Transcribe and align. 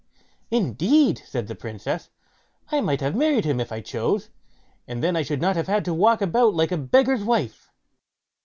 "Indeed!" 0.49 1.21
said 1.27 1.45
the 1.45 1.53
Princess; 1.53 2.09
"I 2.71 2.81
might 2.81 3.01
have 3.01 3.15
married 3.15 3.45
him 3.45 3.59
if 3.59 3.71
I 3.71 3.81
chose, 3.81 4.31
and 4.87 5.03
then 5.03 5.15
I 5.15 5.21
should 5.21 5.41
not 5.41 5.55
have 5.55 5.67
had 5.67 5.85
to 5.85 5.93
walk 5.93 6.23
about 6.23 6.55
like 6.55 6.71
a 6.71 6.77
beggar's 6.79 7.23
wife." 7.23 7.69